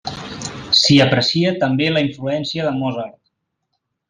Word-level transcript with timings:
S'hi 0.79 0.97
aprecia 1.05 1.51
també 1.65 1.91
la 1.93 2.03
influència 2.07 2.67
de 2.71 2.73
Mozart. 2.81 3.17